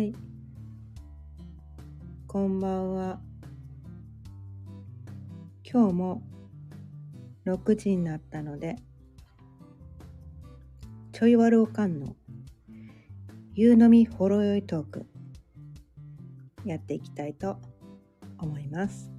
[0.00, 0.14] い。
[2.26, 3.20] こんばんは。
[5.64, 6.22] 今日も
[7.46, 8.76] 6時になったので、
[11.12, 12.16] ちょいわるおかんの
[13.54, 15.06] 夕飲みほろ酔いトーク
[16.64, 17.58] やっていきたいと
[18.38, 19.10] 思います。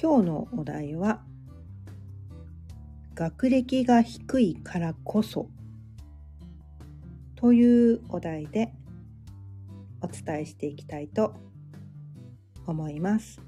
[0.00, 1.24] 今日のお題は
[3.14, 5.48] 学歴が低いからこそ
[7.36, 8.72] というお題で
[10.00, 11.34] お伝えしていきたいと
[12.66, 13.40] 思います。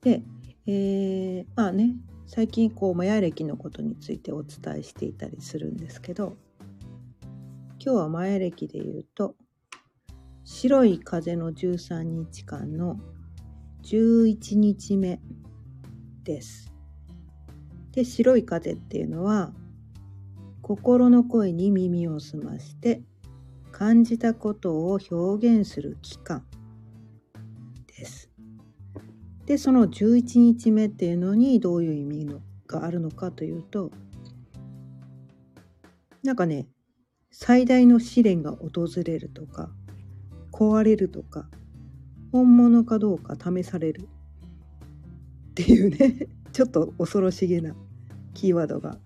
[0.00, 0.22] で、
[0.66, 1.94] えー、まあね
[2.26, 6.36] 最近こうマヤ歴のことについてお伝えしていたりするんですけど
[7.78, 9.36] 今日はマヤ歴で言うと
[10.44, 12.98] 白い風の13日間の
[13.84, 15.20] 11日目
[16.24, 16.72] です。
[17.92, 19.52] で白い風っていうのは
[20.62, 23.02] 心の声に耳を澄まして
[23.72, 26.44] 感じたことを表現する期間
[27.96, 28.30] です。
[29.44, 33.90] でその11日目っていうのにどういう意味があるのかというと
[36.22, 36.68] なんかね
[37.32, 39.70] 最大の試練が訪れるとか
[40.52, 41.48] 壊れるとか
[42.30, 44.08] 本物かどうか試される
[45.50, 47.74] っていうねちょっと恐ろしげな
[48.34, 48.96] キーワードが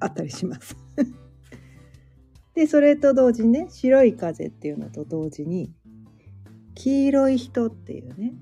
[0.00, 0.76] あったりします。
[2.54, 5.74] でそれと同時にね白い風っていうのと同時に
[6.74, 8.34] 黄色い人っていうね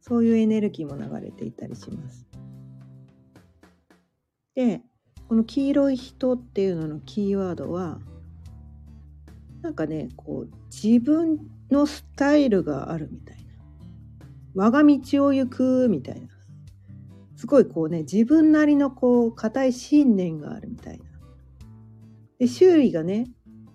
[0.00, 2.26] そういうエネルギーも流れていたりします。
[4.54, 4.82] で
[5.28, 8.00] この黄色い人っていうののキーワードは
[9.60, 11.38] なんかねこう自分
[11.70, 13.52] のスタイルがあるみたいな
[14.54, 16.37] 我が道を行くみたいな
[17.38, 21.04] すごいこうね自分なりのこう固い信念があるみたいな。
[22.40, 23.28] で周囲がね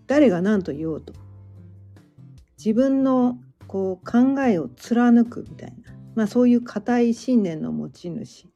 [0.06, 1.14] 誰が何と言おうと。
[2.58, 8.50] 自分のこう考えを貫くみたいな、まあ、そういう固い信念の持ち主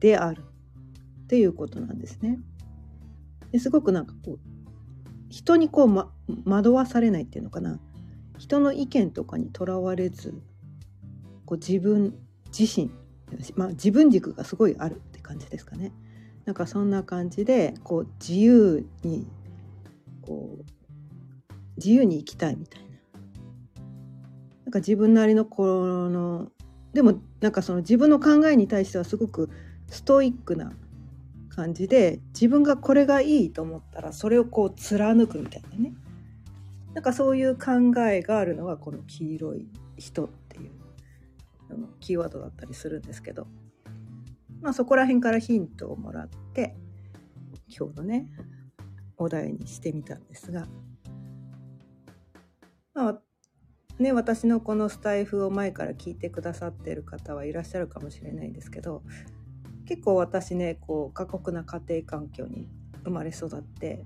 [0.00, 0.42] である。
[1.24, 2.38] っていうことなんですね。
[3.52, 4.38] ですごくなんかこう
[5.28, 6.10] 人にこう、ま、
[6.46, 7.78] 惑わされないっていうのかな。
[8.38, 10.32] 人の意見とかにとらわれず
[11.44, 12.14] こう自分
[12.58, 12.90] 自身、
[13.56, 15.92] まあ、自分軸がすごいあるって感じですかね。
[16.44, 19.26] なんかそんな感じでこう自由に
[20.22, 20.64] こう
[21.76, 22.88] 自由に生きたいみたいな。
[24.66, 26.48] なんか自分なりのこの
[26.92, 29.50] でもなんかその自分の考えに対してはすごく
[29.88, 30.72] ストイックな
[31.48, 35.92] 感じで自分がこれがいいと思ったらそれをこう貫くみたいなね
[36.94, 39.66] なんかそういう考えがあるのがこの黄色い
[39.98, 40.70] 人っていう
[41.74, 43.46] あのキーワードだったりするんですけど、
[44.62, 46.76] まあ、そこら辺からヒントをもらって
[47.68, 48.28] 今日のね
[49.16, 50.66] お題にしてみたんですが、
[52.94, 53.20] まあ
[53.98, 59.02] ね、私のこのスタイフを前から聞いてくださってる方はいらっしゃるかもしれないんですけど
[59.86, 62.68] 結構私ねこう過酷な家庭環境に
[63.04, 64.04] 生まれ育って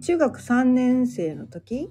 [0.00, 1.90] 中学3年生の時、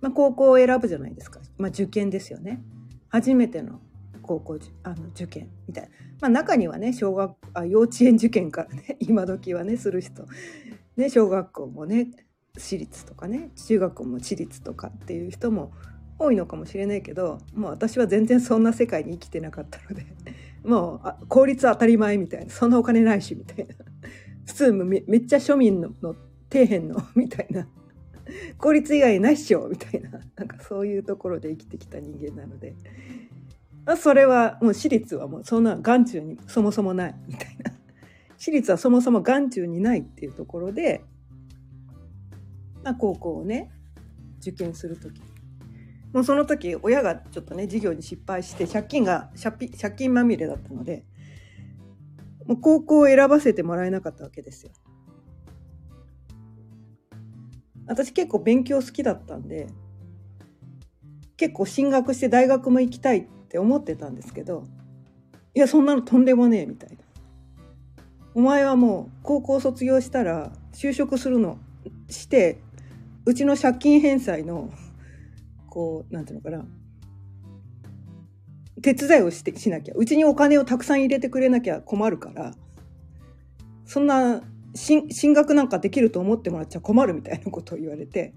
[0.00, 2.62] まあ、高校を選ぶじゃないですか、まあ、受験ですよね。
[3.08, 3.80] 初めての
[4.22, 10.26] 高校あの受験みたいな、まあ、中にはね小学あ幼稚園受験からね 今時はねする人、
[10.96, 12.10] ね、小学校もね
[12.56, 15.72] 私立とかね中学校も私立とかっていう人も
[16.18, 20.06] 多いのかもしれないけどもう私は全然そんな世界に生きてなかったので
[20.64, 23.74] もうあ公立当たり前みたいなそんなお金ないしみたいな。
[24.44, 26.14] 普通めっちゃ庶民のの
[26.50, 27.68] 底辺のみたいな。
[28.58, 30.10] 公立以外ないっしょみたいな。
[30.36, 32.74] なんかそういうところで生きてきた人間なので、
[33.84, 37.72] まあ、それはもう私立はもうそんな眼中にそもそもないみたいな。
[38.38, 41.04] 私立はそもそも眼中にないっていうところで、
[42.84, 43.70] まあ、高校をね
[44.40, 45.20] 受験する時。
[46.12, 51.04] もうその時親がちょっとね授業に失敗して借金が借金まみれだったので
[52.46, 54.72] もう高校を選ばせてもらえなかったわけですよ。
[57.88, 59.66] 私結構勉強好きだったんで
[61.36, 64.64] 結構進学して大学も行きたいって思ってたんですけど
[65.54, 66.96] いやそんなのとんでもねえみたいな。
[68.34, 71.58] お前はもう高校卒業したら就職するの
[72.08, 72.60] して
[73.24, 74.70] うちの借金返済の
[75.68, 76.64] こうなんていうのかな
[78.80, 82.54] 手伝いをしてしなきゃうちにお金をたくさん入れてくれなきゃ困るから
[83.84, 84.40] そんな
[84.74, 88.34] 進学なんかできると思ってもらっちゃ困るみたいなことを言われて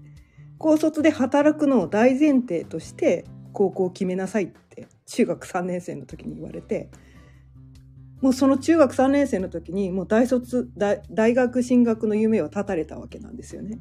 [0.58, 6.90] 高卒で働くのを大前提として高校を決めなさいって中学3年生の時に言われて
[8.20, 10.70] もうその中学3年生の時にもう大卒
[11.10, 13.80] 大学進学の夢を絶たれたわけなんですよね。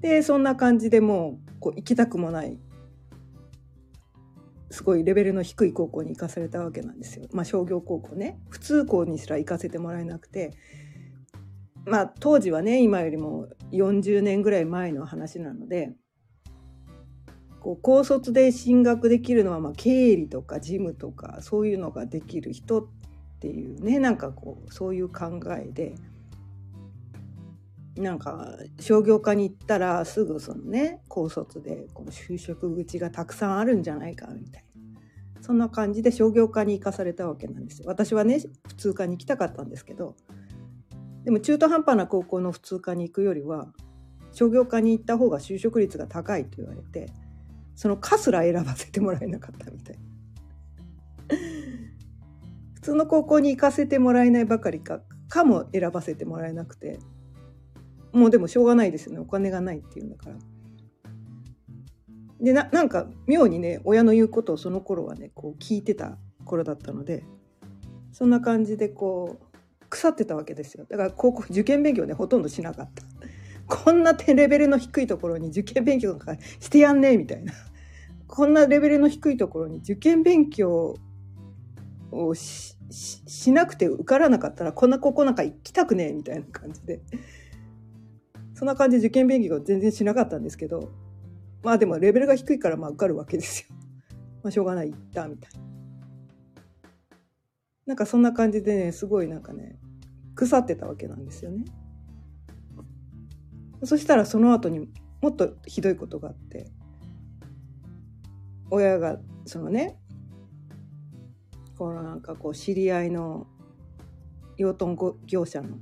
[0.00, 2.56] でそんな感じでもうこう行きたくもない
[4.76, 7.26] すごいレベルの低い高校に行かされたわけなんですよ。
[7.32, 8.38] まあ商業高校ね。
[8.50, 10.52] 普通校にすら行かせてもらえなくて。
[11.86, 15.94] まあ当時はね今よりも40年ぐらい前の話なので
[17.60, 22.86] こう高卒で進学できるのはまあ経理とか事務とかそういうのができる人っ
[23.40, 25.94] ていうねなんかこうそういう考えで
[27.96, 34.65] なんか商業科に行ったらすぐそのね高卒でこの就職口がたくさんあるんじゃないかみたいな。
[35.46, 37.80] そんな感じで商業科に行かされたわけなんです。
[37.86, 40.16] 私はね普通科に行きたかったんですけど
[41.24, 43.68] でも中途半端な高校の普通科に行くよりは
[44.32, 47.12] 商業科に行った方が就職率が高いと言われて
[47.76, 49.98] その科すら選ばせてもらえなかったみたい
[52.74, 56.98] 普通の高校に行かせてもらえないばかりか科も選ばせてもらえなくて
[58.10, 60.36] もうでもしょうがないですよねお金がないっていうんだから。
[62.40, 67.24] でななんか妙にね親の言うことをその頃はねこう聞いてた頃だったので
[68.12, 69.46] そんな感じでこう
[69.88, 70.86] 腐ってたわけですよ。
[70.88, 73.04] だから高校受験勉強ねほとんどしなかった。
[73.66, 77.52] こんなレベルの低いところに受験勉強とかしてやんねえみたいな。
[78.26, 80.96] こんなレベルの低いところに受験勉強
[82.10, 87.00] をししなくて受からなかったらこんな高校なんか行きたくねえみたいな感じで。
[88.56, 90.88] そんな感じで受験勉強全然しなかったんですけど
[91.66, 93.74] まあでもレベルが低いからまあ受かるわけですよ。
[94.44, 95.66] まあしょうがない行ったみたいな。
[97.86, 99.80] なんかそんな感じでねすごいなんかね
[100.36, 101.64] 腐ってたわけなんですよね。
[103.82, 104.88] そしたらその後に
[105.20, 106.70] もっとひどいことがあって
[108.70, 109.98] 親がそのね
[111.76, 113.48] このなんかこう知り合いの
[114.56, 114.96] 養豚
[115.26, 115.78] 業者の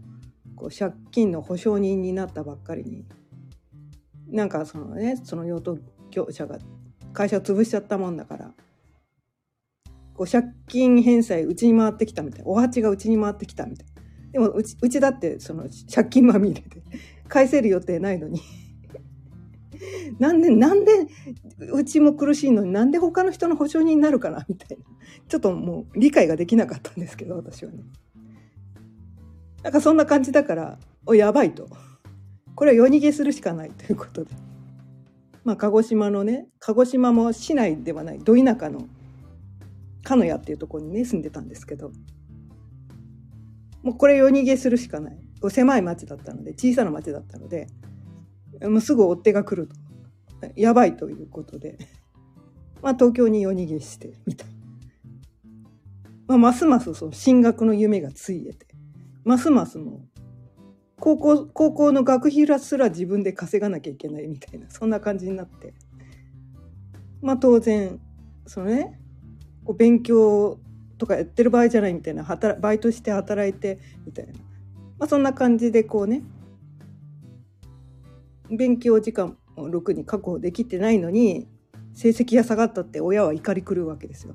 [0.57, 3.05] こう借金の保証人になったばっかりに
[4.29, 5.81] なんかそのねその養豚
[6.11, 6.59] 業者が
[7.13, 8.53] 会社を潰しちゃったもんだから
[10.15, 13.87] こう借金返済うちに回ってきたみたいお鉢がうちに回ってきたみたい
[14.33, 16.83] でもうちうちだってその借金まみれで
[17.29, 18.41] 返せる予定ないのに。
[20.19, 20.93] なんでなんで
[21.73, 24.85] うちも苦しいのになんで他の人の保証人になるかなみたいな。
[25.29, 27.79] ちょっともう理解ができなかったんですけど私はね。
[29.63, 31.69] なんかそんな感じだからおやばいと。
[32.55, 34.31] これは夜逃げするしかないということで。
[35.45, 38.87] まあ鹿児島のね鹿児島も市内ではないど田舎の
[40.03, 41.91] 鹿屋っていうところにね住んでたんですけど。
[43.83, 45.19] もうこれ夜逃げするしかない。
[45.51, 47.67] 狭い町だったので小さな町だったので
[48.63, 49.77] もうすぐ追っ手が来ると。
[50.57, 51.79] やばいということで、
[52.83, 54.49] まあ、東京に夜逃げしてみたい
[56.27, 58.67] まあ、ますますその進学の夢がついえて。
[59.25, 60.07] ますますも
[61.05, 65.75] 高校高校の学費らすら自分で稼がなきゃいけないみたいなそんな感じになって
[67.21, 68.01] まあ当然
[68.47, 68.99] そのね
[69.67, 70.59] こう勉強
[70.97, 74.33] とかやってる場合じゃないみたいな働バイトして働いてみたいな、
[74.99, 76.23] まあ、そんな感じでこうね
[78.49, 81.47] 勉強時間をろくに確保できてないのに
[81.93, 84.35] 成績が下がったって親は怒り狂うわけですよ。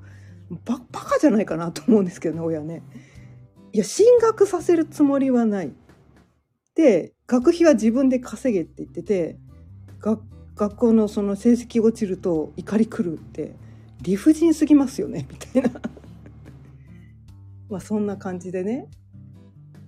[0.64, 2.84] ババカじゃないかなと思うんですけどね親ね。
[3.72, 5.72] いや進学させるつもりはない。
[6.74, 9.38] で学費は自分で稼げって言ってて
[10.00, 13.54] 学校のその成績落ちると怒り狂って
[14.02, 15.80] 理不尽すぎますよねみたいな。
[17.68, 18.88] まあそんな感じでね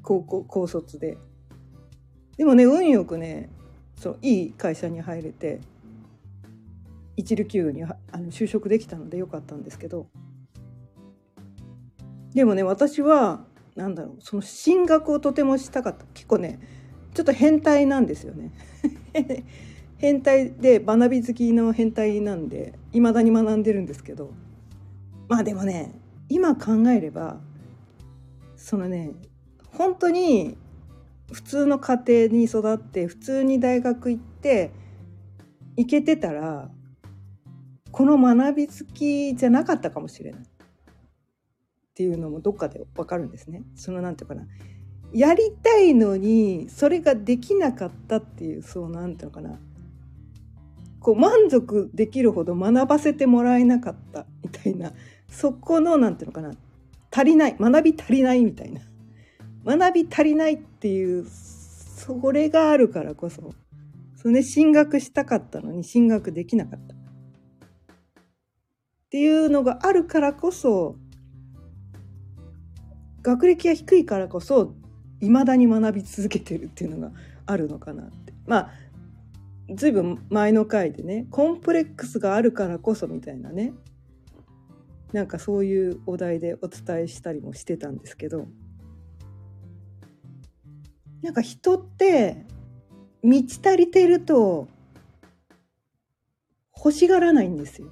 [0.02, 1.18] 高校高卒で。
[2.36, 3.50] でもね運よくね
[3.96, 5.60] そういい会社に入れて
[7.16, 10.06] 一流企業にあの就職できたのでよかったんですけど。
[12.34, 13.44] でもね私は
[13.76, 16.04] なんだろうその進学をとてもしたかった。
[16.14, 16.60] 結構ね
[17.14, 18.50] ちょっと変態なんですよね。
[19.98, 24.30] 変態で学び好きの変態なんでいまだに学んでるんですけど。
[25.28, 25.94] まあでもね
[26.28, 27.40] 今考えれば
[28.56, 29.12] そのね
[29.72, 30.56] 本当に
[31.32, 34.72] 普通の家庭に育って普通に大学行って
[35.76, 36.70] 行けてたら
[37.90, 40.40] この学び好きじゃなかったかもしれない。
[41.92, 43.62] っていうのもどっかでわかるんですね。
[43.74, 44.46] そのなんていうかな。
[45.12, 49.58] やりたいのにそれができなかったっていうそうなんていうのかな。
[51.00, 54.92] こう満足できるほど学ばせてもらえなかったみたいな。
[55.28, 56.58] そこの何て言うのかな。
[57.10, 57.56] 足りない。
[57.60, 58.80] 学び足りないみたいな。
[59.66, 63.52] 学び足りないっていうそれがあるからこそ
[64.16, 66.94] それ、ね、進学したかったのに進学できなかった。
[66.94, 66.98] っ
[69.10, 70.96] ていうのがあるからこそ
[73.22, 74.74] 学歴が低いからこそ
[75.20, 77.14] いまだに学び続けてるっていうのが
[77.46, 78.70] あるのかなってまあ
[79.74, 83.72] 随分前の回でねコンプレックスがあるからこそみたいなね
[85.12, 88.46] なんかそういうお題でお伝えしたりもしてたんですけど
[91.22, 92.44] なんか人って
[93.22, 94.66] 満ち足りてると
[96.76, 97.88] 欲しがらないんですよ。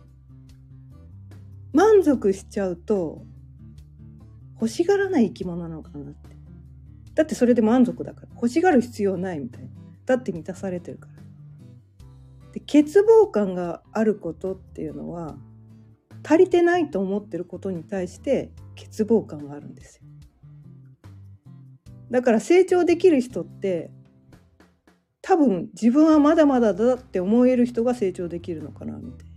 [1.73, 3.25] 満足しちゃうと
[4.61, 6.37] 欲しがらない生き物なのかなって。
[7.15, 9.69] だってそれで満足だから欲しがる必要ないみたいな。
[10.05, 11.15] だって満たされてるから。
[12.53, 15.37] で欠乏感があることっていうのは
[16.25, 20.03] 足りてないと思ってることに対して欠乏感があるんですよ。
[22.11, 23.93] だから成長できる人って
[25.23, 29.31] 多分自分はまだまだだって思える人が成長できるのかなみたいな。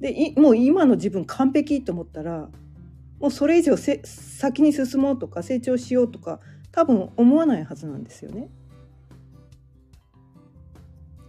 [0.00, 2.48] でもう今の自分完璧と思ったら
[3.20, 6.40] もうそれ以上先に進もうとか成長しようとか
[6.72, 8.48] 多分思わないはずなんですよね。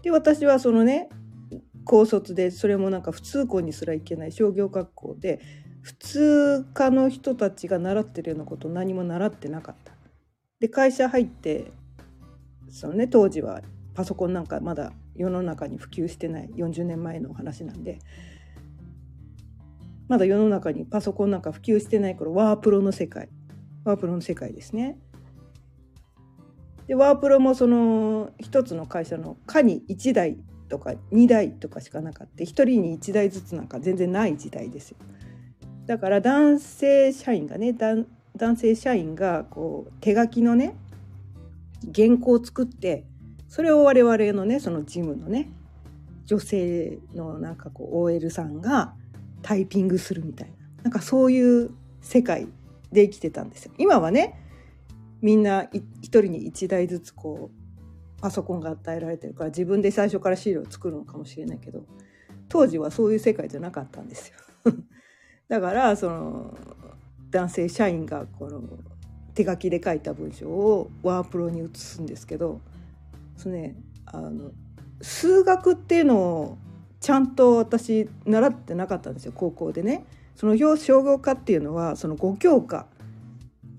[0.02, 1.10] で私はそのね
[1.84, 5.42] 高卒でそれもなんか普通校にすら行けない商業学校で
[5.82, 9.92] 普通科の人たちが習ってるようなこと何も習ってなかった。
[10.60, 11.72] で会社入って
[12.70, 13.62] そのね当時は
[13.94, 18.00] パソコンなんかまだ世の中に普及してない40年前の話なんで
[20.12, 23.30] まだ世の中にパソコンなんか普及してない頃ワープロの世界
[23.86, 24.98] ワープロの世界ですね。
[26.86, 30.36] でワープロもその一つの会社の課に1台
[30.68, 34.98] とか2台とかしかなかった1人に1台ずつなんか全然ない時代ですよ。
[35.86, 40.75] だから男性社員がね男性社員がこう手書きのね
[41.96, 43.06] 原稿を作って
[43.48, 45.50] それを我々のねそのジムのね
[46.25, 48.94] 女性のなんかこう OL さんが
[49.42, 51.72] タイピングするみたいななんかそういう
[52.02, 52.48] 世界
[52.92, 53.74] で生きてたんですよ。
[53.78, 54.40] 今はね
[55.22, 61.84] みんな一人に一台ずつこうパソコンが与えられてるから自分で最初から資料を作るのかもしれないけど
[62.50, 64.74] 当時はそういう世界じゃなかったんですよ。
[65.48, 66.58] だからその
[67.30, 68.62] 男性社員がこの
[69.34, 72.60] 手書きで書いた文章をワープロに移すんですけど
[73.38, 74.52] そのねあの
[75.02, 76.58] 数学っていうのを
[77.01, 80.05] ちゃんと私習ってなかったんですよ高校でね。
[80.36, 82.86] その表商業科っていうのはその5教科。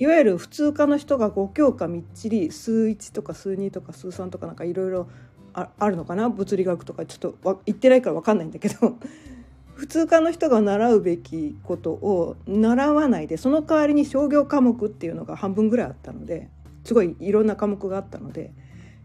[0.00, 5.08] いわゆる普通科の人が5教科みっちり数1とか数2とか数3とかなんかいろいろ
[5.54, 6.28] あるのかな？
[6.30, 7.06] 物理学とか。
[7.06, 8.98] ちょっと言ってないから分かんないんだけど。
[9.76, 16.50] 普通科の人が習うべきことを習わないでその代わりに商業科目っていうのが半分ぐらいあったので
[16.84, 18.52] すごいいろんな科目があったので。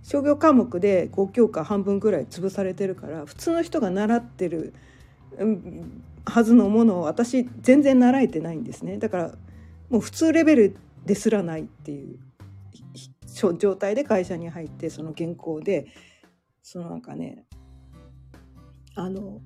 [0.07, 4.73] 商業科目で5教科半分ぐらい潰されてるから普通の人が習ってる、
[6.25, 8.99] はずのものを私全然習えてないんですね。
[8.99, 9.31] だから
[9.89, 12.19] もう普通レベルですらないっていう
[13.57, 15.87] 状態で会社に入ってその原稿で
[16.63, 17.43] そのなんかね
[18.95, 19.41] あの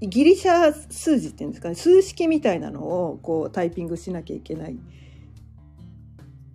[0.00, 4.76] ギリシャ数字っていうんですかね数式みたいなのをこうタイピングしなきゃいけないっ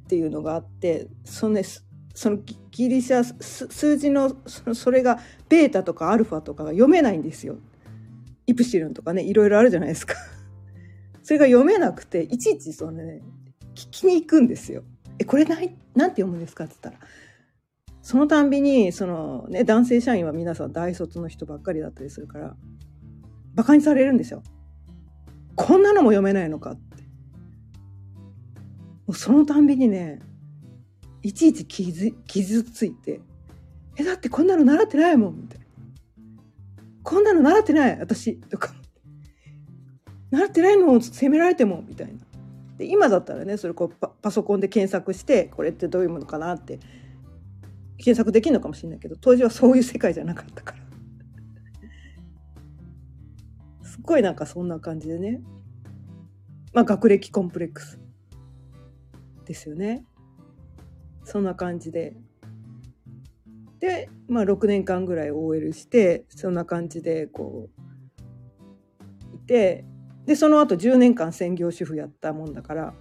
[0.07, 1.63] ていうのがあってその,、ね、
[2.15, 2.37] その
[2.71, 4.35] ギリシャ数字の
[4.73, 5.19] それが
[5.49, 7.57] ベータとかアルファとかが読めないんですよ。
[8.47, 10.15] イプシロンとかねいろいろあるじゃないですか。
[11.21, 13.21] それが読めなくていちいちそのね
[13.75, 14.83] 聞きに行くんですよ。
[15.19, 16.63] えこれないなんて読むんですか？
[16.63, 17.07] って言ったら
[18.01, 22.55] そのたんびにその、ね、男性社員は皆さん大卒の人ばっかりだったりするから
[23.55, 24.41] バカにされるんですよ。
[25.55, 26.71] こんなのも読めないのか？
[26.71, 27.03] って。
[29.05, 30.19] もうそのたんびにね、
[31.25, 33.19] いちいち傷傷ついて、
[33.97, 35.65] え、だってこんなの習ってないもん、みたいな。
[37.03, 38.73] こんなの習ってない、私、とか。
[40.31, 42.25] 習ってないのを責められても、みたいな。
[42.77, 46.79] で今だったらねそれこうパパソコンで検索してこれってどういうものかなって
[47.97, 50.75] 検索できるのかもしれないけど当時はそういう世界じゃなかったか
[53.81, 55.41] ら すっごいなんかそんな感じでね
[56.73, 57.97] まあ学歴コンプレックス
[59.45, 60.05] ですよね
[61.35, 62.15] そんな感じで
[63.81, 67.67] でまあ6年間ぐらい OL してそんな感じでこ
[69.33, 69.83] ういて
[70.25, 72.93] でその後10年間専業主婦やったもんだから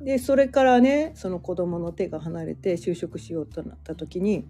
[0.00, 4.46] でそれからねその子供の手が離れて就職しようとなった時に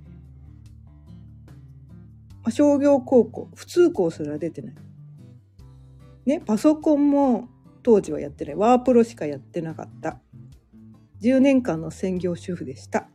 [2.44, 4.74] ま商業高校普通校すら出てない。
[6.26, 7.48] ね、パソコンも
[7.82, 8.54] 当時はやってない。
[8.54, 10.20] ワープロしかやってなかった。
[11.22, 13.08] 10年間の専業主婦でした。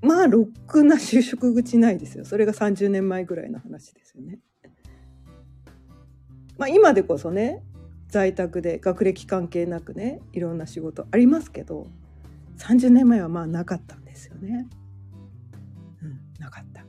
[0.00, 2.24] まあ、ろくな就職口ないですよ。
[2.24, 4.40] それが30年前ぐらいの話ですよね。
[6.58, 7.62] まあ、今でこそね、
[8.12, 11.86] 在宅で学歴関係なくねいろんな仕事ありますけど
[12.58, 14.68] 30年前はまあなかったんですよね。
[16.02, 16.84] うん、なかった。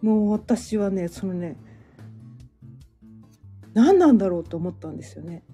[0.00, 1.58] もう私はねそのね
[3.74, 5.44] 何なんだろうと思ったんですよね。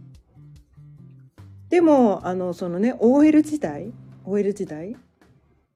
[1.68, 3.92] でもあのそのね OL 時代
[4.25, 4.96] OL 時代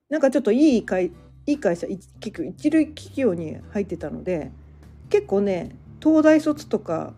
[0.09, 1.13] なんかちょっといい会
[1.47, 4.53] いい会社結局一流企業に入ってたので
[5.09, 7.15] 結構ね東大卒とか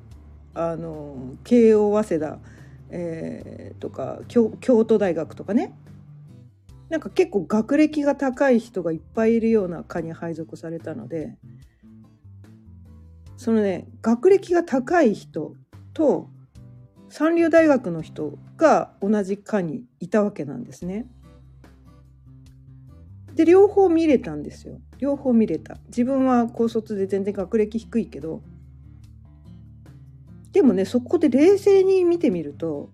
[0.54, 2.38] あの慶応早稲田、
[2.90, 4.50] えー、とか京
[4.84, 5.74] 都大学とかね
[6.88, 11.36] なんか結構学歴が高い人がいっぱいいるような科に配属されたので
[13.38, 15.54] そのね学歴が高い人
[15.94, 16.28] と
[17.12, 21.06] 三流大学の人が同じ科にいたわけなんですね。
[23.34, 28.42] で両方見れたんですよ両方見れた自分は高卒で全然学歴低いけど
[30.52, 32.90] でもねそこで冷静に見てみると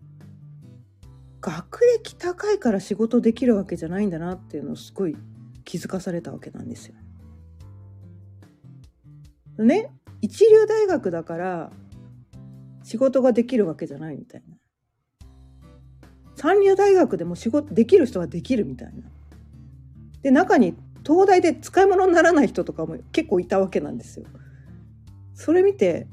[1.41, 5.17] 学歴高いから仕事できるわけじゃないんだなっていうのをすごい
[5.65, 6.95] 気づかされたわけなんですよ。
[9.59, 11.73] ね一流大学だから
[12.89, 14.57] 仕事ができるわけじゃないみたいな。
[16.37, 19.03] 三流大学でも仕事できる人はできるみたいな。
[20.23, 20.75] で中に
[21.07, 24.25] 東大で使い物にならない人とかも結構いたわけなんですよ。
[25.35, 26.07] それ見て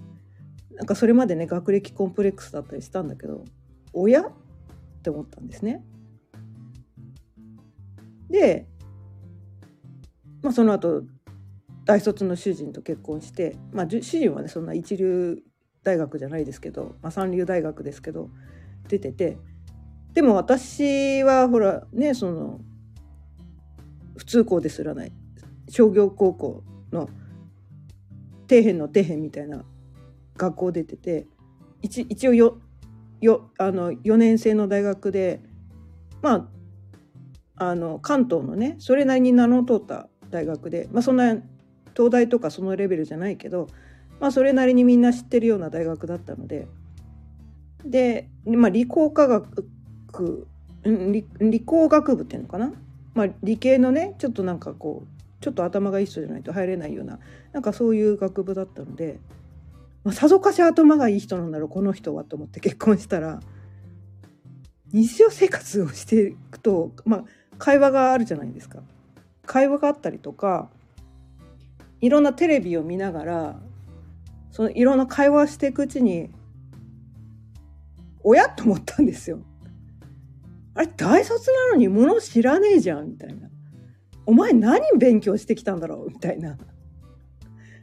[0.75, 3.45] なんかそれまでね学歴コンプレックスだったりしたんだけど
[3.93, 4.31] 親っ
[5.01, 5.81] て思ったんですね。
[8.29, 8.67] で、
[10.41, 11.03] まあ、その後
[11.85, 15.41] 大卒の主人と結婚して、まあ、主人はねそんな一流
[15.85, 18.29] 大学じゃないですけど、まあ、三流大学ですけど
[18.89, 19.37] 出てて
[20.13, 22.59] でも私はほらねその
[24.17, 25.13] 普通校ですらない
[25.69, 27.09] 商業高校の
[28.49, 29.63] 底辺の底辺みたいな
[30.35, 31.27] 学校出てて
[31.81, 32.57] 一一応よ
[33.21, 35.39] よあの4年生の大学で
[36.21, 36.49] ま
[37.57, 41.35] ああの関東のねそれなりに名の通った大学で、まあ、そんな
[41.95, 43.67] 東大とかそのレベルじゃないけど、
[44.19, 46.67] まあ、それなりにみんな知ってるような大学だったので。
[47.83, 50.47] で、まあ、理工科学
[50.83, 52.71] 理理工学部っていうのかな？
[53.13, 57.19] まあ、理系のねちょっとなんかこうちょっと頭がいい人じゃないと入れないような
[57.53, 59.19] なんかそういう学部だったので、
[60.03, 63.39] まあ、さぞかし頭がいい人なんだろうこの人はと思って結婚したら。
[64.93, 67.25] 日常生活をしていくと、まあ、
[67.57, 68.79] 会話があるじゃないですか。
[69.45, 70.69] 会話があったりとか
[71.99, 73.59] いろんなテレビを見ながら
[74.55, 76.29] そのいろんな会話していくうちに
[78.23, 79.41] 親と思ったんですよ。
[80.75, 83.49] あれ大卒なのに物知らねえじゃんみたいな。
[84.25, 86.57] お前何勉強してきたんだろうみたいな。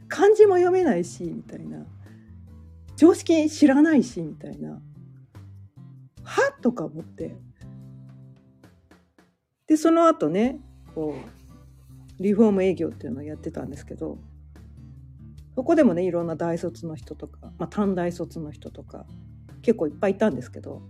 [0.07, 1.85] 漢字も読めないしみたいな。
[2.95, 4.81] 常識知らないしみたいな。
[6.23, 7.35] はとか思って。
[9.67, 10.59] でその後ね
[10.95, 11.15] こ
[12.19, 14.17] うリフォーム営業っていうのをやってたんですけど
[15.55, 19.05] そこでもねいろんな大卒の人とか、まあ、短大卒の人とか
[19.61, 20.81] 結構いっぱいいたんですけど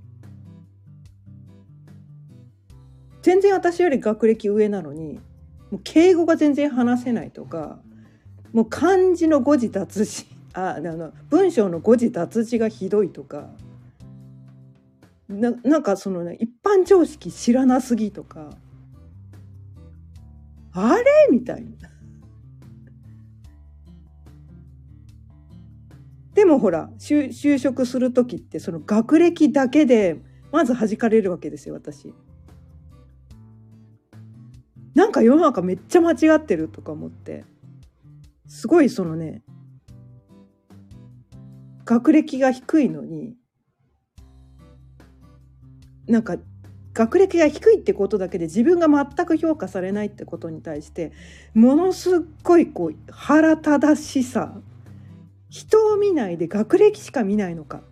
[3.21, 5.19] 全然私より学歴上なのに
[5.71, 7.80] もう敬語が全然話せないとか
[8.52, 13.49] もう漢字の誤字脱字 ああの文章の誤字脱字がひどいとか
[15.28, 18.52] ななんかそのね一般常識知らなすぎとか
[20.73, 21.04] あれ？
[21.32, 21.92] みたいな。
[26.43, 30.17] でもほら就職する時ってその学歴だけで
[30.51, 32.13] まず弾かれるわけですよ私。
[34.93, 37.45] なんか世の中めっちゃ間違ってるとか思って
[38.45, 39.41] すごいそのね
[41.86, 43.36] 学歴が低いのに
[46.08, 46.36] なんか
[46.93, 51.13] 学歴が低いってことだけで自分が全く評価されないってことに対して
[51.53, 54.60] ものすっごいこう腹立しさ
[55.54, 57.84] 人を見ないで学歴しか見ないのか。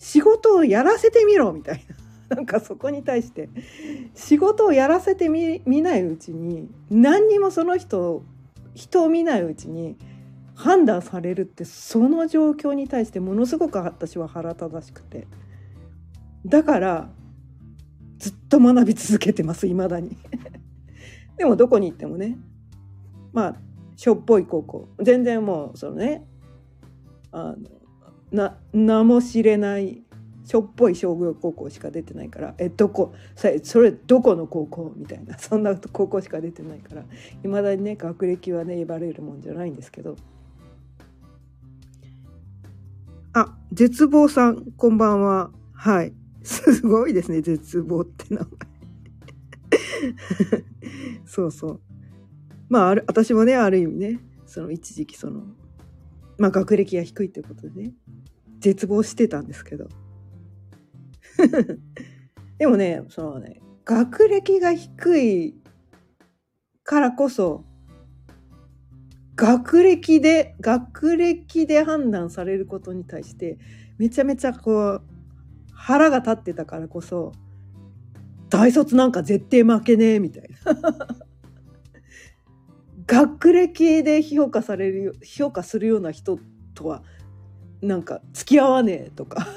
[0.00, 1.86] 仕事をやらせてみろみたい
[2.28, 2.34] な。
[2.34, 3.48] なんかそこに対して
[4.14, 8.24] 仕事をやらせてみ見ないうちに何にもその人
[8.74, 9.96] 人を見ないうちに
[10.54, 15.28] 判断されるってその状況に対してものすごく私は腹立たしくて。
[16.44, 17.10] だから
[18.18, 20.16] ずっと学び続けてますいまだに。
[21.38, 22.36] でもどこに行ってもね。
[23.32, 23.56] まあ
[23.94, 24.88] しょっぽい高校。
[25.00, 26.26] 全然もうそのね
[27.32, 27.56] あの
[28.32, 30.02] な名も知れない
[30.44, 33.14] しょっぽい商業高校しか出てないからえどこ
[33.62, 37.04] それどこの高校みたいな そんな高校しか出てないから
[37.44, 40.16] いまだにね学歴はね言われるもんじゃないんですけど
[43.32, 45.50] あ、絶望さん、こんばんは。
[45.72, 46.12] はい。
[46.42, 48.48] すごいですね、絶望って名前。
[51.26, 51.80] そうそう。
[52.68, 55.44] まあ、ある私もね、ある意味ね、その一時期その、
[56.40, 57.92] まあ学歴が低いってことでね、
[58.60, 59.88] 絶望してたんですけど。
[62.56, 65.54] でもね、そのね、学歴が低い
[66.82, 67.66] からこそ、
[69.36, 73.58] 学歴で、学歴で判断されることに対して、
[73.98, 75.02] めちゃめちゃこう、
[75.74, 77.32] 腹が立ってたからこそ、
[78.48, 81.06] 大卒なんか絶対負けねえみたいな。
[83.10, 86.38] 学歴で評価される評価するような人
[86.74, 87.02] とは
[87.82, 89.48] なんか付き合わねえとか。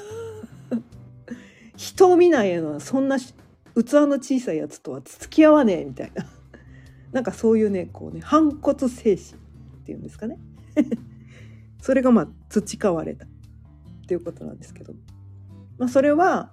[1.76, 3.30] 人を見ないのはそんな器
[3.76, 6.26] の小さいやつとは付き合わねえみたいな。
[7.12, 9.32] なんかそういうねこうね反骨精神っ
[9.84, 10.36] ていうんですかね。
[11.80, 13.28] それがまあ培われたっ
[14.08, 14.94] ていうことなんですけど、
[15.78, 16.52] まあ、それは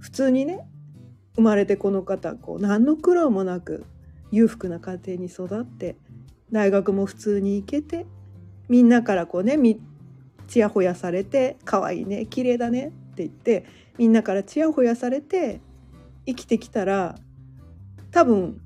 [0.00, 0.68] 普通にね
[1.34, 3.86] 生まれてこの方こう何の苦労もなく
[4.30, 5.96] 裕福な家庭に育って
[6.52, 8.06] 大学も普通に行けて
[8.68, 9.58] みんなからこうね
[10.46, 13.64] ちやほやされて「可愛いね綺麗だね」って言って
[13.98, 15.60] みんなからちやほやされて
[16.26, 17.16] 生きてきたら
[18.10, 18.60] 多分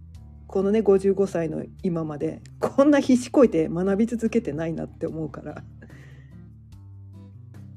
[0.47, 5.63] このね55歳の今までこんな必死こいて学び続けてないなって思うから。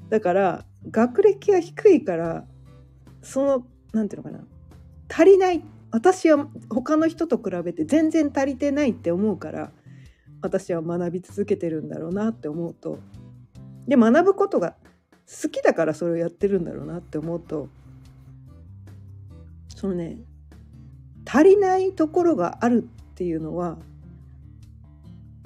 [0.08, 2.44] だから学歴が低いから
[3.22, 4.44] その何て言うのかな。
[5.08, 5.62] 足りない。
[5.92, 9.72] 私は他の人と比べて全然足りてないって思うから
[10.42, 12.98] 私は学び続けてるんだろうなって思うと。
[13.86, 14.76] で学ぶことが
[15.26, 17.68] 好きだからそれをやってるんだろうなって思うと。
[19.74, 20.18] そのね
[21.26, 23.78] 足りないところがあるっていうのは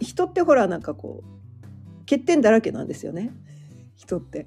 [0.01, 3.33] 人ってほらなんかこう欠点だらけなんですよね。
[3.97, 4.47] 人って。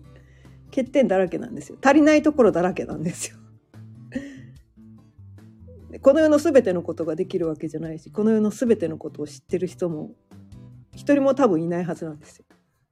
[0.69, 1.77] 欠点だらけなんですよ。
[1.81, 3.37] 足りないところだらけなんですよ。
[6.01, 10.11] この世の全てのことができるわけじゃないしこの世の全てのことを知ってる人も
[10.97, 12.45] 一人も多分いないはずなんですよ。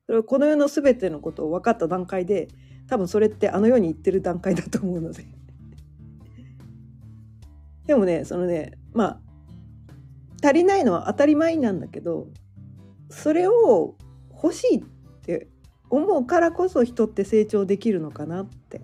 [0.06, 2.48] それはこの世の全てのことを分かった段階で
[2.88, 5.26] 多分それってあの世に行ってる段階だと思うので
[7.88, 9.22] でもねそのねまあ
[10.48, 12.28] 足りないのは当たり前なんだけど
[13.10, 13.96] それを
[14.32, 14.84] 欲しいっ
[15.24, 15.48] て
[15.90, 18.82] 思うからこそ人って成長できるのかなって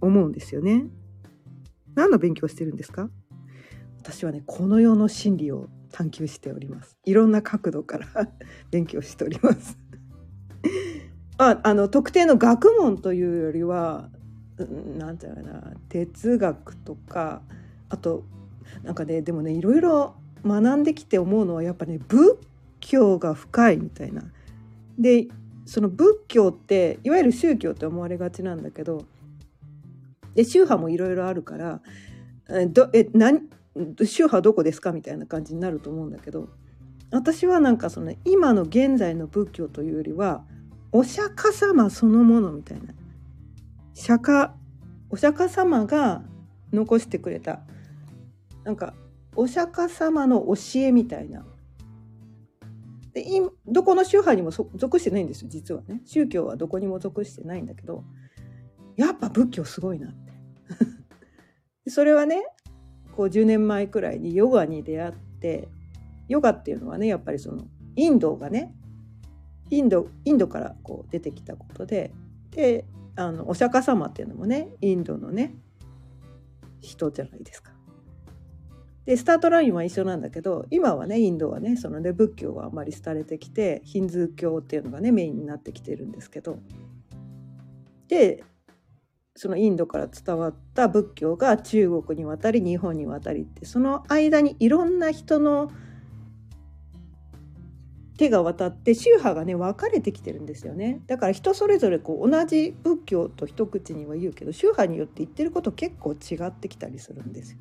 [0.00, 0.86] 思うんですよね。
[1.96, 3.10] 何の勉強してるんですか？
[3.98, 8.06] 私はねこの世の真理を探求しておりますいろんな角度から
[8.70, 9.78] 勉強しております
[11.38, 14.10] ああの特定の学問というよりは
[14.98, 17.42] 何て言うかな哲学とか
[17.88, 18.24] あと
[18.82, 22.38] なんかねでもねいろいろ学んできて思うのはやっぱね仏
[22.80, 24.22] 教が深いみたいな。
[24.98, 25.28] で
[25.66, 29.04] その仏教っていわゆる宗教って思われがちなんだけど
[30.34, 31.80] で宗派もいろいろあるから
[32.50, 33.42] えどえ何
[33.76, 36.48] 宗派どこですかみたいな感じになると思うんだけど
[37.10, 40.44] 私はなんかその今の現在の仏教というよりは
[40.92, 42.94] お釈迦様そのものみたいな。
[43.94, 44.50] 釈迦
[45.08, 46.22] お釈迦様が
[46.72, 47.60] 残してくれた。
[48.64, 48.94] なんか
[49.34, 51.44] お釈迦様の教えみたいな。
[53.12, 53.24] で
[53.66, 56.00] どこの宗派にも属してないんですよ実はね。
[56.04, 58.04] 宗教はどこにも属してないんだけど
[58.96, 60.32] やっぱ仏教すごいなって。
[61.90, 62.44] それはね
[63.16, 65.68] こう10年前くらいにヨガに出会って
[66.28, 67.64] ヨガっていうのはねやっぱりその
[67.96, 68.74] インドがね
[69.70, 72.12] インドインドからこう出てきたことで
[72.50, 72.84] で
[73.16, 75.54] あのお釈迦様っていうのもねインドのね
[76.80, 77.72] 人じゃないですか。
[79.04, 86.58] でスタートラインは一緒なんだけど今はねインドはねそのね仏教があまり廃れてきてヒンズー教っていうのがねメインになってきてるんですけど
[88.08, 88.44] で
[89.36, 95.70] そのインドから伝わった仏教が中国に渡り日本に渡りってその間にいろんな人の
[98.20, 101.00] 手が渡って宗派がね分かれてきてるんですよね。
[101.06, 107.58] だから人それぞれこう同じ仏教と一口には言うけど宗派によって言ってること結構違ってきたりするんですよ。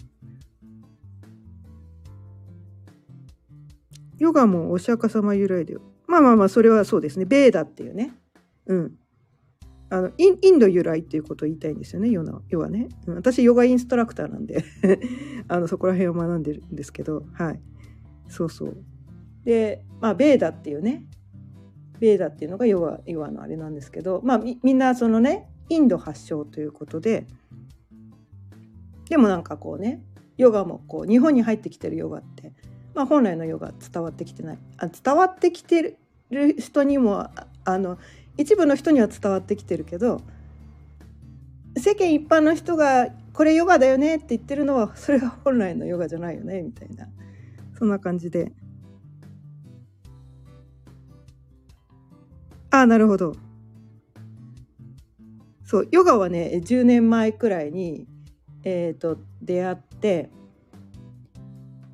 [4.17, 5.77] ヨガもお釈迦様由来で
[6.07, 7.23] まあまあまあそれはそうですね。
[7.23, 8.13] ベーダっていうね。
[8.65, 8.98] うん。
[9.91, 14.63] あのインド由来っていうことを言いたいんですよねヨナヨガね、私ヨガインストラクターなんで
[15.47, 17.59] あのそこら辺を学んでるんですけどはい。
[18.27, 18.77] そうそう。
[19.43, 21.05] でまあベーダっていうね
[21.99, 27.25] ベーダっていうのがヨガヨガのあれなんですけどまあみみんなそのねインド発祥ということで
[29.09, 30.03] でもなんかこうね
[30.37, 32.53] ヨガもこう日本に入ってきてるヨガって、
[32.93, 34.59] まあ、本来のヨガ伝わってきてない。
[34.77, 35.97] あ伝わってきて
[36.29, 37.29] る人にも
[37.65, 37.97] あの
[38.39, 40.21] 一部の人には伝わってきてるけど
[41.75, 47.09] 世間一般の人がこれヨガだよねって言ってるのはそれが本来のヨガじゃないよねみたいな
[47.77, 48.53] そんな感じで
[52.71, 53.35] ああなるほど
[55.65, 58.07] そうヨガはね10年前くらいに
[58.63, 60.29] えっ、ー、と出会って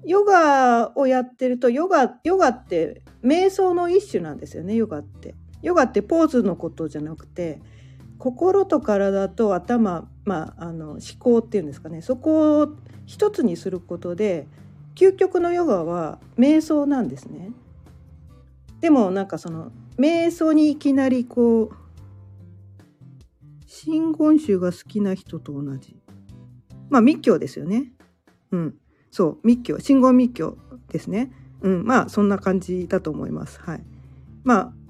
[0.05, 5.33] ヨガをやってるとヨガヨガって瞑想の一種なんですよねヨガって。
[5.65, 7.59] ヨガってポーズのことじゃなくて
[8.19, 12.75] 心と体と頭、まあ、あの思考っていうんですかねそこを
[13.07, 14.47] 一つにすることで
[14.93, 17.51] 究極のヨガは瞑想なんですね。
[18.79, 21.75] でもなんかその瞑想にいきなりこう
[23.65, 25.97] 真言宗が好きな人と同じ
[26.89, 27.91] まあ密教ですよね。
[28.51, 28.75] うん
[29.11, 30.57] そう密教真言密教
[30.89, 31.31] ですね。
[31.61, 33.59] うんまあそんな感じだと思います。
[33.59, 33.83] はい。
[34.43, 34.84] まあ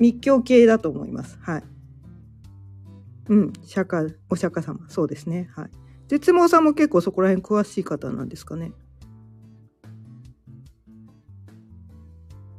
[0.00, 1.38] 密教系だと思います。
[1.40, 1.62] はい。
[3.28, 4.80] うん、釈迦、お釈迦様。
[4.88, 5.48] そうですね。
[5.54, 5.70] はい。
[6.08, 8.72] 絶望さんも結構そこら辺詳しい方なんですかね。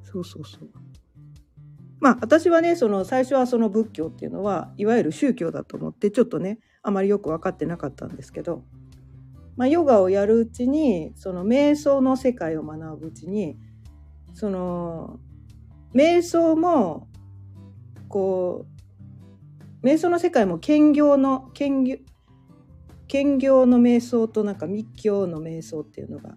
[0.03, 0.69] そうそうそう。
[1.99, 8.63] まあ私はねその最初はその仏教っていうのはいわゆる宗教だと思ってちょっとねあまりよく分かってなかったんですけど、
[9.55, 13.57] まあ、ヨガをやるうちにその瞑想の世界を学ぶうちに
[14.33, 15.19] その
[15.93, 17.07] 瞑想も
[18.11, 18.65] こ
[19.81, 21.97] う瞑想の世界も兼業の兼業
[23.07, 26.35] 兼業の瞑想となんか密教の瞑想っていうのが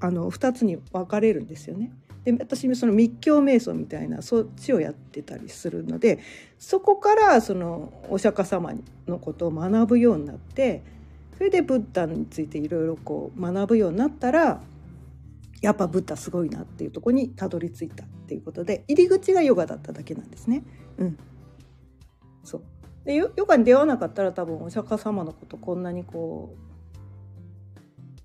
[0.00, 1.90] あの2つに分かれるんですよね。
[2.24, 6.20] で私もその密教瞑想みたいなそっちをやってたりするので
[6.58, 8.72] そこからそのお釈迦様
[9.06, 10.82] のことを学ぶようになって
[11.36, 14.62] それでブッダについていろいろこう学ぶようになったら
[15.60, 20.64] やっぱブッダすごいなっていうとこにたどり着いたっていうことで入り口がヨガだっただけなんですね。
[20.98, 21.18] うん、
[22.42, 22.62] そう
[23.04, 26.56] でヨガに出会わなかったら多分お釈迦様のことこんなにこ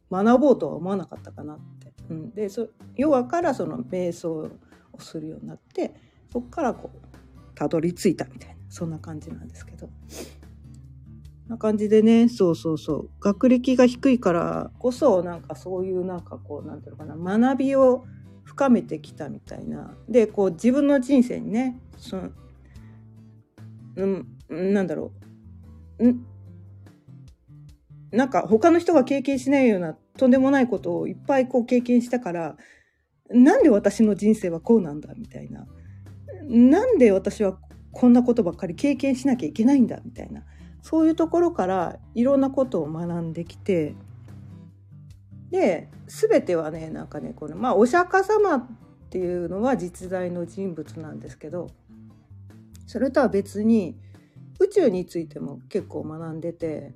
[0.09, 1.89] う学ぼうとは思わなかったかなって。
[2.09, 4.49] うん、でそヨガからその瞑想を
[4.99, 5.93] するようになって
[6.31, 6.99] そこからこう
[7.53, 9.89] たどり着いたみたいなそんな感じなんですけど。
[11.49, 18.05] な感じでねそうそうそう学歴が低いからこそなんかそういうなんかこうなんていうのかな学びを
[18.59, 19.95] 深めてきたみたいな。
[20.09, 22.29] でこう自分の人生にねその
[23.95, 25.13] うんなんだろ
[25.99, 26.07] う。
[26.09, 26.25] ん？
[28.11, 32.57] なんか他の人が経験しないようなとんでもないことをいっぱいこう経験したから
[33.29, 35.65] なんで私の人生はこうなんだみたいな。
[36.43, 37.57] なんで私は
[37.93, 40.43] こんなことばっかり経験しなきゃいけないんだみたいな。
[40.81, 43.95] そういうところからいろんなことを学んできて
[45.51, 48.67] で全てはねなんかねこのまあお釈迦様っ
[49.09, 51.69] ていうのは実在の人物なんですけど
[52.85, 53.97] それとは別に
[54.59, 56.93] 宇宙についても結構学んでて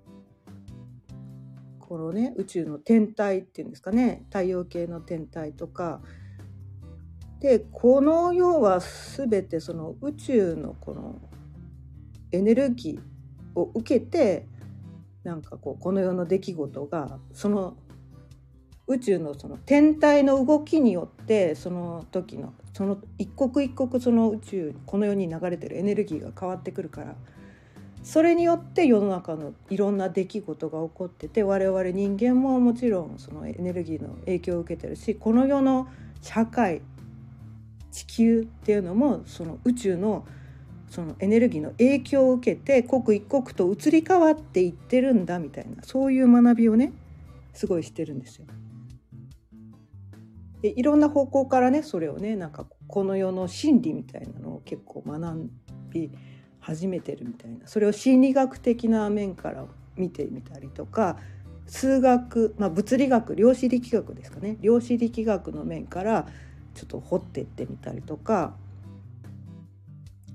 [1.80, 6.02] このね宇宙の天体っていうんですかね太陽系の天体とか
[7.40, 11.22] でこの世は全てその宇宙のこの
[12.32, 14.48] エネルギーを受けて
[15.24, 17.78] なんかこうこの世の出来事がその
[18.88, 27.16] 宇宙のその天体の動きによってその時のその一刻一刻その宇宙この世に流れてるエネルギーが変わってくるから
[28.04, 35.88] それによって世の中のいろんな出来事が起こってて我々人間ももちろんそのエネルギーの影響を受けてるしこの世の
[36.22, 36.82] 社会
[37.92, 40.26] 地球っていうのもその宇宙の
[40.90, 46.92] そのエネルギーの影響を受けて刻一刻と移り変わっていってるんだみたいなそういう学びをね
[47.54, 48.46] すごいしてるんですよ。
[50.64, 55.50] でいろんな方向からねそれをねなんかこの世の心理みたいなのを結構学
[55.90, 56.10] び
[56.62, 57.68] 始めてるみたいな。
[57.68, 59.66] それを心理学的な面から
[59.98, 61.18] 見てみたりとか
[61.68, 64.58] 数学、まあ、物理学量子力学ですかね。
[64.62, 66.28] 量子力学の面から
[66.74, 68.56] ちょっと掘っていってみたりとか。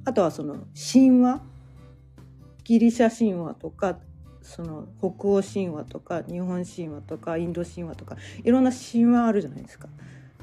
[0.05, 1.41] あとはその神話。
[2.65, 3.99] ギリシャ神話とか
[4.43, 9.89] その北欧神話とか日本神話とかインド神話とかいろんな神話あるじゃないですか。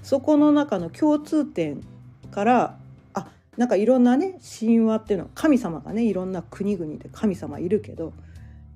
[0.06, 1.82] そこの中の共通点
[2.30, 2.78] から
[3.15, 8.13] あなんかいろんなね神話っていうのは神様がねいろんな国々で神様いるけど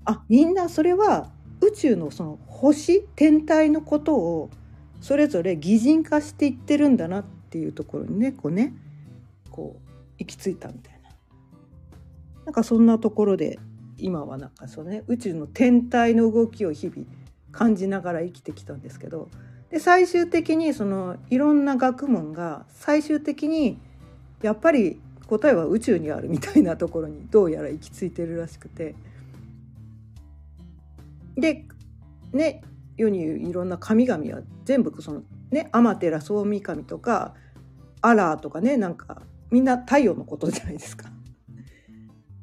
[0.06, 1.30] あみんなそれは
[1.62, 4.50] 宇宙のその星天体のことを
[5.02, 8.74] それぞれ擬人化していってるんだなっていうところにねこうね
[9.52, 11.12] こう行き着いたみたいな。
[12.46, 13.60] なんかそんなところで
[14.00, 17.08] 今はなんかそのね宇宙の天体の動きを日々
[17.52, 19.30] 感じながら生きてきたんですけど
[19.72, 23.78] で最終的にそのいろんな学問が最終的に
[24.42, 28.96] やっぱり答えは宇宙にあるみたいなところにどうやら行き着いてるらしくて
[31.36, 31.66] で
[32.34, 32.64] ね
[32.98, 37.36] 世に言ういろんな神々は全部そのね天照大神とか
[38.02, 41.10] アラーとかねなんかみんな太陽のことじゃないですか。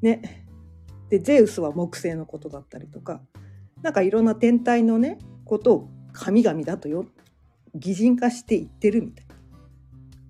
[0.03, 0.45] ね。
[1.09, 3.21] でゼウスは木星のことだったりとか
[3.83, 7.07] なんかいろんな天体のねことを神々だとよ
[7.79, 9.35] 擬人化して言ってるみたいな。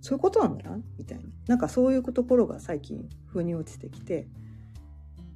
[0.00, 1.24] そういうことなんだなみたいな。
[1.48, 4.28] なんかそういうところが最近腑に落ちてきて。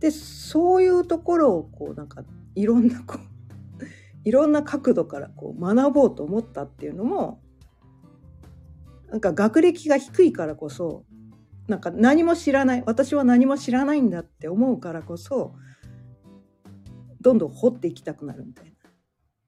[0.00, 3.84] でそういうところをこうなんかいろんなこう
[4.24, 7.40] いろんな角度からこう学ぼうと思ったっていうのも
[9.10, 11.04] なんか学歴が低いからこそ
[11.68, 15.54] なんか何も知らない私は何も知らないんだって思うからこそ
[17.20, 18.69] どんどん掘っていきたくなるみたいな。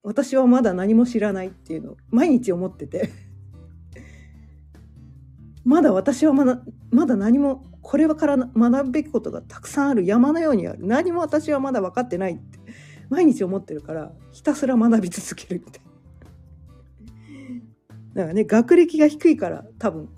[0.02, 3.10] 私はまだ何も知らないっていうのを毎日思ってて
[5.64, 12.58] まだ私はまだまだ何もこれから学ぶべきことがたくさんある山のようにある何も私はまだ分かってないって
[13.10, 15.92] 毎日思ってるからひたすら学び続けるみたいな。
[18.14, 20.08] だからね学歴が低いから多分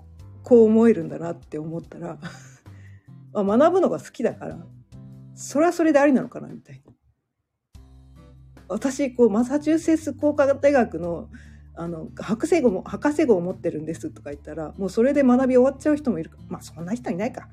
[0.43, 2.19] こう思えるんだなって思ったら
[3.33, 4.65] あ、学ぶのが好きだから
[5.33, 6.84] それはそれでありなのかなみたいな。
[8.67, 11.29] 私こうマサチューセッツ工科大学の
[11.77, 16.31] あの博士号も博士号を持ってるんですとか言ったらもうそれで学び終わっちゃう人もいる。
[16.47, 17.49] まあそんな人いないか。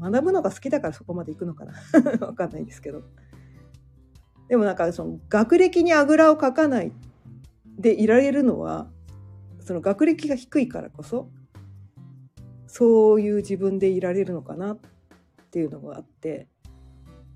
[0.00, 1.74] 学ぶのが好きだからそこまで行くのかな。
[2.26, 3.02] わかんないですけど。
[4.48, 6.92] でもなんかその学歴にあぐらをかかない
[7.78, 8.88] でいられるのは
[9.60, 11.28] その学歴が低いからこそ
[12.68, 14.78] そういう自分でいられるのかなっ
[15.50, 16.48] ていうのがあって。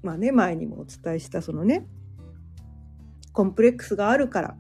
[0.03, 1.87] まあね前にもお伝えしたそのね
[3.41, 4.55] コンプレックスがあるから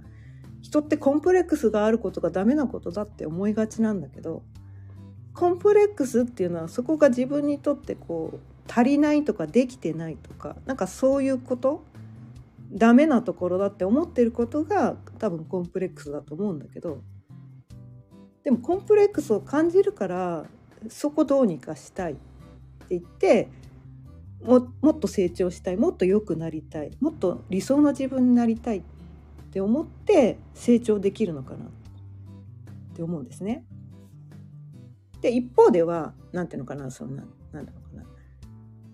[0.62, 4.42] 人ってコンプレックスがあることがダメなことだって思いがちなんだけど
[5.34, 11.84] コンプレックスっていうのはそこが自分にとってこう足りないとかできてないとかなんかそういうこと
[12.72, 17.02] ダメなところだって思ってることが多分コンプレックスだと思うんだけど
[18.44, 20.46] でもコンプレックスを感じるから
[20.88, 23.50] そこどうにかしたいって言って
[24.42, 28.82] ももっと成長したいもっと良くなりたいもっと理想の自分になりたいっ
[29.52, 31.68] て思って成長できるのかなっ
[32.94, 33.64] て思うんですね。
[35.20, 38.06] で一方では何ていうのかなそんな何だろうかな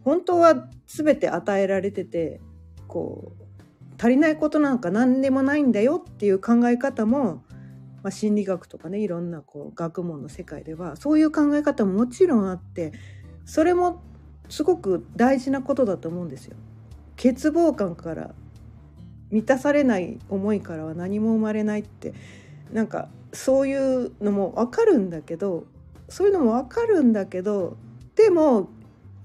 [0.03, 2.41] 本当は全て与えられてて
[2.89, 3.45] こう
[3.99, 7.45] 足りないことなんか何でもないんだよっていう考え方も
[8.07, 12.93] まあ、心理学とかねいろんなこう学問の世界ではそういう考え方ももちろんあって
[13.45, 14.01] それも
[14.49, 16.57] すごく大事なことだと思うんですよ。
[17.17, 18.35] 欠乏感から
[19.31, 22.15] 満たされない思いからは何も生まれないって
[22.73, 25.67] なんかそういうのも分かるんだけど
[26.09, 27.77] そういうのも分かるんだけど
[28.15, 28.69] でも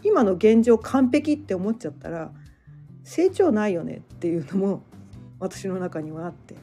[0.04, 2.32] 今の現状完璧って思っちゃったら
[3.04, 4.84] 成長ないよねっていうのも
[5.40, 6.56] 私の中にはあって。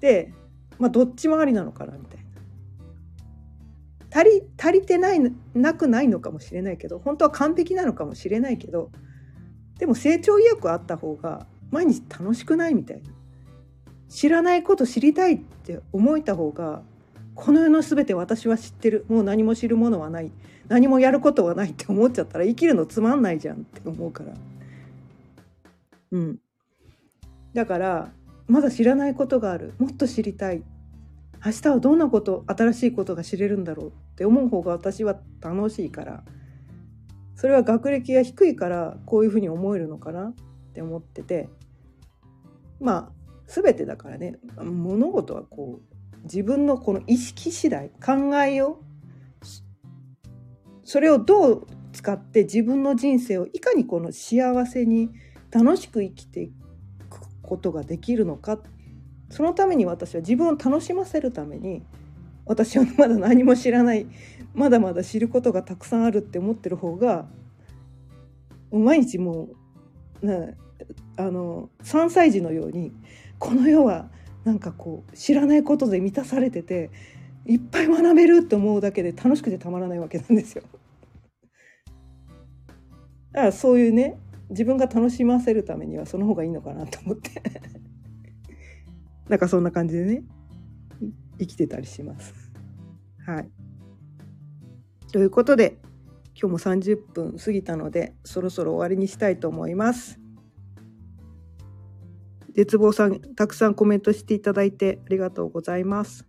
[0.00, 0.32] で、
[0.78, 2.23] まあ、どっちもありなのかなみたいな。
[4.14, 5.20] 足り足りてない
[5.54, 8.92] なくないのかもしれないけど本当は完璧なのかもしれないけど
[9.78, 13.10] でも成長意欲あった方が毎日楽しくないみたいな。
[14.08, 16.82] 知らないこと知りたいって思えた方が
[17.34, 19.04] この世の全て私は知ってる。
[19.08, 20.30] もう何も知るものはない。
[20.68, 24.34] 何もやることはないって思っちゃったら生きるのつまんないじゃんって思うから。
[26.12, 26.38] うん。
[27.52, 28.12] だから
[28.46, 29.74] まだ知らないことがある。
[29.78, 30.62] もっと知りたい。
[31.44, 36.24] 明日はどんなこと新しいことが知れるんだろうって思う方が私は楽しいから
[37.36, 40.28] それは学歴が低いからこういうふうに思えるのかな？
[40.28, 40.34] っ
[40.72, 41.48] て思ってて
[42.80, 43.12] まあ
[43.46, 44.38] 全てだからね。
[44.56, 48.80] 物事はこう自分のこの意識次第考えよ
[50.84, 55.10] それをどう使って自分の人生をいかにこの幸せに
[55.50, 56.52] 楽しく生きてい
[57.10, 58.62] くことができるのかっ
[59.34, 61.82] そのために私は自分を楽しませるために
[62.46, 64.06] 私はまだ何も知らない
[64.54, 67.26] まだまだ知ることがたくさんあるって思ってる方が
[68.70, 69.48] 毎日も
[70.22, 70.50] うな
[71.16, 72.92] あの3歳児のように
[73.40, 74.08] この世は
[74.44, 76.92] なんかこう知らないことで満たされてて
[77.44, 80.62] いっぱい学べるって思うだけで楽しくてたまらないわけなんですよ。
[83.32, 84.16] だからそういうね
[84.50, 87.42] 自分が楽しませるためにはその方がいいのかなと思って
[89.28, 90.22] なんかそんな感じでね
[91.38, 92.34] 生きてたりします。
[93.26, 93.50] はい。
[95.12, 95.78] ということで
[96.40, 100.20] 今日も30分過ぎたのでそろそろ終わりにしたいと思います。
[102.54, 106.26] 絶望さんたくさんコメントしていただいてありがとうございます。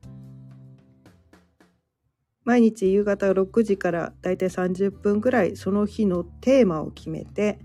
[2.43, 7.59] 毎日夕方6時からだいたい30分ぐらいその日のテーマを決めて、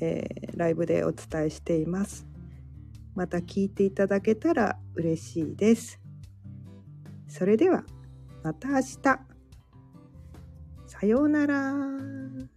[0.00, 2.31] えー、ライブでお伝えしています。
[3.14, 6.00] また聞いていただけたら嬉しいです。
[7.28, 7.84] それでは
[8.42, 9.20] また明日。
[10.86, 12.51] さようなら。